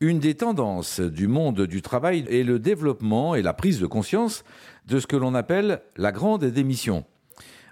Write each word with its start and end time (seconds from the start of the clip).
Une 0.00 0.18
des 0.18 0.34
tendances 0.34 1.00
du 1.00 1.26
monde 1.26 1.62
du 1.62 1.80
travail 1.80 2.26
est 2.28 2.42
le 2.42 2.58
développement 2.58 3.34
et 3.34 3.40
la 3.40 3.54
prise 3.54 3.80
de 3.80 3.86
conscience 3.86 4.44
de 4.86 5.00
ce 5.00 5.06
que 5.06 5.16
l'on 5.16 5.34
appelle 5.34 5.80
la 5.96 6.12
grande 6.12 6.44
démission. 6.44 7.06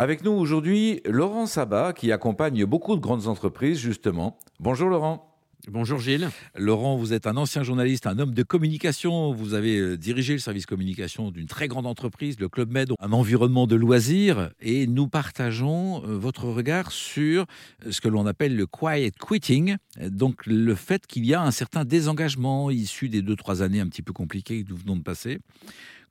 Avec 0.00 0.24
nous 0.24 0.32
aujourd'hui, 0.32 1.00
Laurent 1.04 1.46
Sabat, 1.46 1.92
qui 1.92 2.10
accompagne 2.10 2.64
beaucoup 2.64 2.96
de 2.96 3.00
grandes 3.00 3.28
entreprises, 3.28 3.78
justement. 3.78 4.36
Bonjour 4.58 4.88
Laurent. 4.88 5.27
Bonjour 5.66 5.98
Gilles. 5.98 6.30
Laurent, 6.56 6.96
vous 6.96 7.12
êtes 7.12 7.26
un 7.26 7.36
ancien 7.36 7.64
journaliste, 7.64 8.06
un 8.06 8.20
homme 8.20 8.32
de 8.32 8.42
communication. 8.44 9.32
Vous 9.32 9.54
avez 9.54 9.76
euh, 9.78 9.96
dirigé 9.98 10.34
le 10.34 10.38
service 10.38 10.66
communication 10.66 11.32
d'une 11.32 11.48
très 11.48 11.66
grande 11.66 11.84
entreprise, 11.84 12.38
le 12.38 12.48
Club 12.48 12.70
Med, 12.70 12.92
un 13.00 13.12
environnement 13.12 13.66
de 13.66 13.74
loisirs. 13.74 14.50
Et 14.60 14.86
nous 14.86 15.08
partageons 15.08 16.04
euh, 16.04 16.16
votre 16.16 16.44
regard 16.44 16.92
sur 16.92 17.44
euh, 17.84 17.90
ce 17.90 18.00
que 18.00 18.08
l'on 18.08 18.24
appelle 18.24 18.56
le 18.56 18.66
quiet 18.66 19.10
quitting. 19.10 19.76
Donc 20.00 20.46
le 20.46 20.76
fait 20.76 21.06
qu'il 21.08 21.26
y 21.26 21.34
a 21.34 21.42
un 21.42 21.50
certain 21.50 21.84
désengagement 21.84 22.70
issu 22.70 23.08
des 23.08 23.20
deux, 23.20 23.36
trois 23.36 23.60
années 23.60 23.80
un 23.80 23.88
petit 23.88 24.02
peu 24.02 24.12
compliquées 24.12 24.62
que 24.62 24.70
nous 24.70 24.76
venons 24.76 24.96
de 24.96 25.02
passer. 25.02 25.40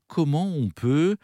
Comment 0.07 0.47
on 0.47 0.67
peut 0.69 1.15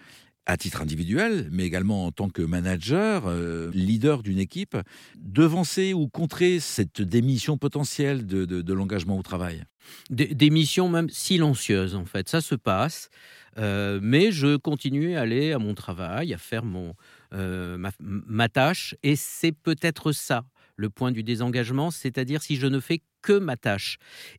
à 0.46 0.58
titre 0.58 0.82
individuel, 0.82 1.48
mais 1.52 1.64
également 1.64 2.06
en 2.06 2.12
tant 2.12 2.30
que 2.30 2.42
manager, 2.42 3.24
euh, 3.28 3.72
leader 3.74 4.24
d'une 4.24 4.40
équipe, 4.40 4.78
devancer 5.18 5.94
ou 5.94 6.08
contrer 6.08 6.60
cette 6.60 7.02
démission 7.02 7.58
potentielle 7.58 8.26
de, 8.26 8.74
l'engagement 8.74 9.18
au 9.18 9.24
travail? 9.24 9.64
Démission 10.10 10.90
même 10.90 11.10
silencieuse, 11.10 11.96
en 11.96 12.06
fait. 12.06 12.28
Ça 12.30 12.42
se 12.42 12.56
passe, 12.56 13.10
euh, 13.58 14.00
mais 14.02 14.32
je 14.32 14.58
continue 14.58 15.16
à 15.16 15.22
aller 15.22 15.54
à 15.54 15.60
mon 15.60 15.74
travail, 15.76 16.34
à 16.34 16.38
faire 16.38 16.66
mon, 16.66 16.94
euh, 17.34 17.78
ma, 18.00 18.50
tâche, 18.50 18.96
et 19.04 19.16
c'est 19.16 19.52
peut-être 19.52 20.12
ça 20.12 20.46
le 20.84 20.90
point 20.90 21.12
du 21.12 21.24
désengagement, 21.24 21.90
c'est-à-dire 21.92 22.42
si 22.44 22.58
je 22.58 22.68
ne 22.68 22.80
fais 22.80 23.02
que 23.22 23.40
ma 23.40 23.56
tâche. 23.56 23.98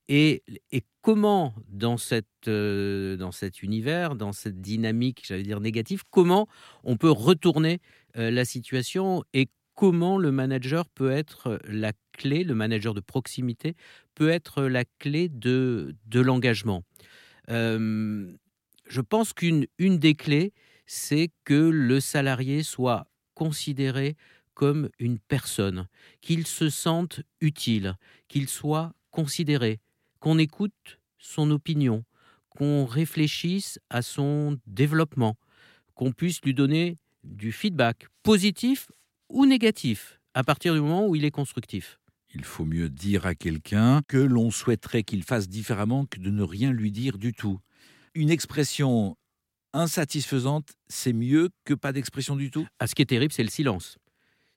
Et, 0.08 0.42
et 0.70 0.82
comment, 1.00 1.54
dans, 1.68 1.96
cette, 1.96 2.48
euh, 2.48 3.16
dans 3.16 3.32
cet 3.32 3.62
univers, 3.62 4.14
dans 4.14 4.32
cette 4.32 4.60
dynamique, 4.60 5.24
j'allais 5.26 5.42
dire 5.42 5.60
négative, 5.60 6.02
comment 6.10 6.46
on 6.84 6.96
peut 6.98 7.10
retourner 7.10 7.80
euh, 8.16 8.30
la 8.30 8.44
situation 8.44 9.24
et 9.32 9.48
comment 9.74 10.18
le 10.18 10.30
manager 10.30 10.86
peut 10.88 11.10
être 11.10 11.58
la 11.66 11.92
clé, 12.12 12.44
le 12.44 12.54
manager 12.54 12.92
de 12.94 13.00
proximité 13.00 13.74
peut 14.14 14.28
être 14.28 14.62
la 14.64 14.84
clé 14.98 15.28
de, 15.28 15.96
de 16.06 16.20
l'engagement. 16.20 16.84
Euh, 17.50 18.30
je 18.86 19.00
pense 19.00 19.32
qu'une 19.32 19.66
une 19.78 19.98
des 19.98 20.14
clés, 20.14 20.52
c'est 20.86 21.30
que 21.44 21.54
le 21.54 22.00
salarié 22.00 22.62
soit 22.62 23.06
considéré 23.34 24.16
comme 24.54 24.88
une 24.98 25.18
personne, 25.18 25.88
qu'il 26.20 26.46
se 26.46 26.70
sente 26.70 27.20
utile, 27.40 27.96
qu'il 28.28 28.48
soit 28.48 28.92
considéré, 29.10 29.80
qu'on 30.20 30.38
écoute 30.38 30.98
son 31.18 31.50
opinion, 31.50 32.04
qu'on 32.48 32.86
réfléchisse 32.86 33.78
à 33.90 34.02
son 34.02 34.58
développement, 34.66 35.36
qu'on 35.94 36.12
puisse 36.12 36.40
lui 36.42 36.54
donner 36.54 36.98
du 37.24 37.52
feedback 37.52 38.06
positif 38.22 38.88
ou 39.28 39.46
négatif 39.46 40.20
à 40.34 40.44
partir 40.44 40.74
du 40.74 40.80
moment 40.80 41.06
où 41.06 41.14
il 41.14 41.24
est 41.24 41.30
constructif. 41.30 41.98
Il 42.34 42.44
faut 42.44 42.64
mieux 42.64 42.88
dire 42.88 43.26
à 43.26 43.34
quelqu'un 43.34 44.02
que 44.08 44.16
l'on 44.16 44.50
souhaiterait 44.50 45.04
qu'il 45.04 45.22
fasse 45.22 45.48
différemment 45.48 46.04
que 46.04 46.18
de 46.18 46.30
ne 46.30 46.42
rien 46.42 46.72
lui 46.72 46.90
dire 46.90 47.16
du 47.16 47.32
tout. 47.32 47.60
Une 48.14 48.30
expression 48.30 49.16
insatisfaisante, 49.72 50.72
c'est 50.88 51.12
mieux 51.12 51.50
que 51.64 51.74
pas 51.74 51.92
d'expression 51.92 52.36
du 52.36 52.50
tout? 52.50 52.66
Ah, 52.78 52.86
Ce 52.86 52.94
qui 52.94 53.02
est 53.02 53.06
terrible, 53.06 53.32
c'est 53.32 53.42
le 53.42 53.50
silence. 53.50 53.98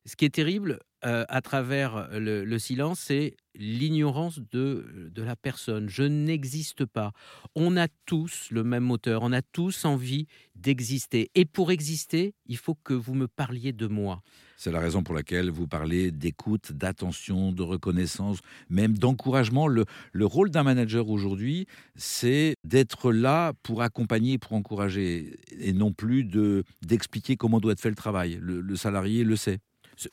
Ce 0.08 0.16
qui 0.16 0.24
est 0.24 0.34
terrible 0.34 0.80
euh, 1.06 1.26
à 1.28 1.42
travers 1.42 2.08
le, 2.14 2.58
silence, 2.60 3.02
c'est 3.02 3.36
l'ignorance 3.56 4.40
de, 4.52 5.12
de 5.14 5.22
la 5.22 5.36
personne. 5.36 5.90
Je 5.90 6.04
n'existe 6.04 6.86
pas. 6.86 7.12
On 7.56 7.76
a 7.76 7.90
tous 8.06 8.48
le 8.52 8.64
même 8.64 8.86
moteur, 8.86 9.22
on 9.24 9.34
a 9.34 9.42
tous 9.42 9.84
envie 9.84 10.28
d'exister. 10.56 11.30
Et 11.36 11.44
pour 11.44 11.72
exister, 11.72 12.34
il 12.46 12.56
faut 12.56 12.74
que 12.74 12.94
vous 12.94 13.16
me 13.16 13.28
parliez 13.28 13.74
de 13.74 13.86
moi. 13.86 14.22
C'est 14.56 14.72
la 14.72 14.80
raison 14.80 15.04
pour 15.04 15.14
laquelle 15.14 15.52
vous 15.52 15.68
parlez 15.68 16.12
d'écoute, 16.12 16.72
d'attention, 16.72 17.52
de 17.52 17.62
reconnaissance, 17.62 18.40
même 18.70 18.98
d'encouragement. 18.98 19.68
Le, 19.68 19.84
le, 20.14 20.26
rôle 20.26 20.52
d'un 20.52 20.64
manager 20.64 21.10
aujourd'hui, 21.10 21.68
c'est 21.96 22.56
d'être 22.64 23.12
là 23.12 23.52
pour 23.62 23.82
accompagner, 23.82 24.38
pour 24.38 24.54
encourager, 24.54 25.38
et 25.52 25.74
non 25.74 25.92
plus 25.92 26.24
d'expliquer 26.82 27.36
comment 27.36 27.60
doit 27.60 27.74
être 27.74 27.82
fait 27.82 27.90
le 27.90 27.96
travail. 27.96 28.40
le 28.42 28.76
salarié 28.78 29.26
le 29.26 29.36
sait 29.36 29.60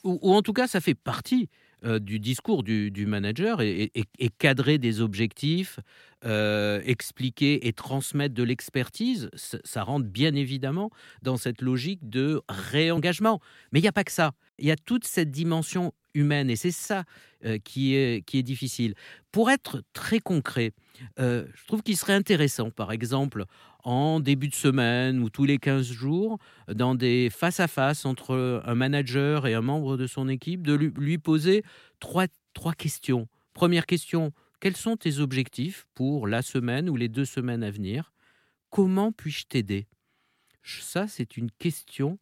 ou, 0.04 0.34
en 0.34 0.42
tout 0.42 0.52
cas, 0.52 0.66
ça 0.66 0.80
fait 0.80 0.94
partie 0.94 1.48
euh, 1.84 1.98
du 1.98 2.18
discours 2.18 2.62
du, 2.62 3.06
manager 3.06 3.60
et, 3.60 3.90
cadrer 4.38 4.78
des 4.78 5.00
objectifs, 5.00 5.80
euh, 6.24 6.80
expliquer 6.84 7.66
et 7.66 7.72
transmettre 7.72 8.34
de 8.34 8.42
l'expertise, 8.42 9.28
ça, 9.34 9.82
rentre 9.82 10.06
bien 10.06 10.34
évidemment 10.34 10.90
dans 11.22 11.36
cette 11.36 11.60
logique 11.60 12.08
de 12.08 12.40
réengagement. 12.48 13.40
Mais 13.72 13.80
il 13.80 13.82
n'y 13.82 13.88
a 13.88 13.92
pas 13.92 14.04
que 14.04 14.12
ça. 14.12 14.32
Il 14.58 14.66
y 14.66 14.70
a 14.70 14.76
toute 14.76 15.04
cette 15.04 15.30
dimension 15.30 15.92
humaine 16.14 16.48
et 16.48 16.56
c'est 16.56 16.70
ça 16.70 17.04
euh, 17.44 17.58
qui, 17.58 17.94
est, 17.94 18.24
qui 18.24 18.38
est 18.38 18.42
difficile. 18.42 18.94
Pour 19.30 19.50
être 19.50 19.82
très 19.92 20.20
concret, 20.20 20.72
je 21.18 21.66
trouve 21.66 21.82
qu'il 21.82 21.96
serait 21.96 22.14
intéressant, 22.14 22.70
par 22.70 22.92
exemple, 22.92 23.44
en 23.84 24.18
début 24.18 24.48
de 24.48 24.54
semaine 24.54 25.20
ou 25.20 25.28
tous 25.30 25.44
les 25.44 25.58
15 25.58 25.86
jours, 25.92 26.38
dans 26.68 26.94
des 26.94 27.28
face-à-face 27.30 28.06
entre 28.06 28.62
un 28.64 28.74
manager 28.74 29.46
et 29.46 29.54
un 29.54 29.60
membre 29.60 29.96
de 29.96 30.06
son 30.06 30.28
équipe, 30.28 30.66
de 30.66 30.74
lui, 30.74 31.18
poser 31.18 31.62
trois, 32.00 32.26
trois 32.54 32.72
questions. 32.72 33.28
Première 33.52 33.86
question, 33.86 34.32
quels 34.60 34.76
sont 34.76 34.96
tes 34.96 35.18
objectifs 35.18 35.86
pour 35.94 36.26
la 36.26 36.42
semaine 36.42 36.88
ou 36.88 36.96
les 36.96 37.08
deux 37.08 37.26
semaines 37.26 37.62
à 37.62 37.70
venir? 37.70 38.12
Comment 38.70 39.12
puis-je 39.12 39.44
t'aider? 39.44 39.86
Ça, 40.64 41.06
c'est 41.06 41.36
une 41.36 41.50
question 41.50 42.18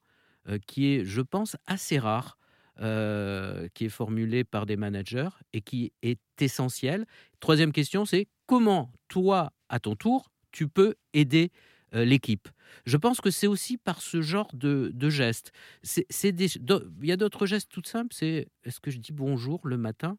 euh, 0.49 0.59
qui 0.67 0.89
est, 0.89 1.05
je 1.05 1.21
pense, 1.21 1.57
assez 1.67 2.01
rare, 2.01 2.37
euh, 2.81 3.69
qui 3.75 3.85
est 3.85 3.91
formulée 3.91 4.43
par 4.43 4.67
des 4.67 4.77
managers 4.77 5.29
et 5.53 5.61
qui 5.61 5.93
est 6.03 6.19
essentielle. 6.41 7.07
Troisième 7.39 7.71
question, 7.71 8.05
c'est 8.05 8.27
comment 8.47 8.93
toi, 9.09 9.53
à 9.69 9.79
ton 9.79 9.95
tour, 9.95 10.32
tu 10.53 10.69
peux 10.69 10.95
aider 11.13 11.51
euh, 11.95 12.05
l'équipe. 12.05 12.49
Je 12.87 12.97
pense 12.97 13.21
que 13.21 13.31
c'est 13.31 13.47
aussi 13.47 13.77
par 13.77 14.01
ce 14.01 14.23
genre 14.23 14.49
de, 14.55 14.91
de 14.95 15.11
gestes. 15.11 15.53
Il 15.97 16.87
y 17.03 17.13
a 17.13 17.17
d'autres 17.17 17.47
gestes 17.47 17.71
tout 17.71 17.83
simples. 17.85 18.15
C'est 18.15 18.49
est-ce 18.65 18.81
que 18.81 18.91
je 18.91 18.99
dis 18.99 19.13
bonjour 19.13 19.67
le 19.67 19.77
matin 19.77 20.17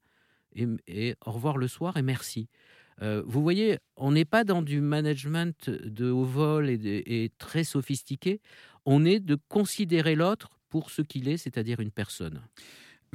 et, 0.55 1.16
au 1.25 1.31
revoir 1.31 1.57
le 1.57 1.67
soir 1.67 1.97
et 1.97 2.03
merci. 2.03 2.47
Euh, 3.01 3.23
vous 3.25 3.41
voyez, 3.41 3.79
on 3.97 4.11
n'est 4.11 4.25
pas 4.25 4.44
dans 4.44 4.61
du 4.61 4.81
management 4.81 5.69
de 5.69 6.11
haut 6.11 6.25
vol 6.25 6.69
et 6.69 7.31
très 7.39 7.63
sophistiqué. 7.63 8.39
On 8.85 9.03
est 9.03 9.19
de 9.19 9.35
considérer 9.47 10.13
l'autre 10.13 10.59
pour 10.69 10.91
ce 10.91 11.01
qu'il 11.01 11.27
est, 11.27 11.38
c'est-à-dire 11.38 11.79
une 11.79 11.91
personne. 11.91 12.41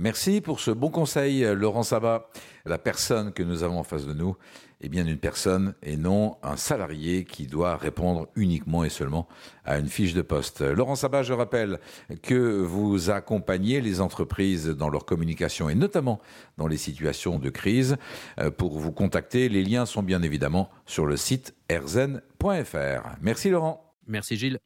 Merci 0.00 0.40
pour 0.40 0.60
ce 0.60 0.70
bon 0.70 0.90
conseil, 0.90 1.44
Laurent 1.56 1.82
Sabat. 1.82 2.30
La 2.64 2.78
personne 2.78 3.32
que 3.32 3.42
nous 3.42 3.64
avons 3.64 3.80
en 3.80 3.82
face 3.82 4.06
de 4.06 4.12
nous 4.12 4.36
est 4.80 4.88
bien 4.88 5.04
une 5.04 5.18
personne 5.18 5.74
et 5.82 5.96
non 5.96 6.36
un 6.44 6.56
salarié 6.56 7.24
qui 7.24 7.48
doit 7.48 7.76
répondre 7.76 8.28
uniquement 8.36 8.84
et 8.84 8.90
seulement 8.90 9.26
à 9.64 9.76
une 9.78 9.88
fiche 9.88 10.14
de 10.14 10.22
poste. 10.22 10.60
Laurent 10.60 10.94
Sabat, 10.94 11.24
je 11.24 11.32
rappelle 11.32 11.80
que 12.22 12.60
vous 12.62 13.10
accompagnez 13.10 13.80
les 13.80 14.00
entreprises 14.00 14.68
dans 14.68 14.88
leur 14.88 15.04
communication 15.04 15.68
et 15.68 15.74
notamment 15.74 16.20
dans 16.58 16.68
les 16.68 16.76
situations 16.76 17.40
de 17.40 17.50
crise. 17.50 17.96
Euh, 18.38 18.52
pour 18.52 18.78
vous 18.78 18.92
contacter, 18.92 19.48
les 19.48 19.64
liens 19.64 19.84
sont 19.84 20.04
bien 20.04 20.22
évidemment 20.22 20.70
sur 20.86 21.06
le 21.06 21.16
site 21.16 21.56
erzen.fr. 21.68 23.16
Merci 23.20 23.50
Laurent. 23.50 23.96
Merci 24.06 24.36
Gilles. 24.36 24.60